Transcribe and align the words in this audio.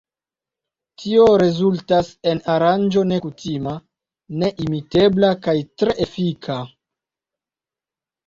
Tio 1.01 1.25
rezultas 1.41 2.07
en 2.29 2.39
aranĝo 2.53 3.03
nekutima, 3.11 3.73
neimitebla 4.43 5.31
kaj 5.49 5.55
tre 5.83 5.95
efika. 6.09 6.57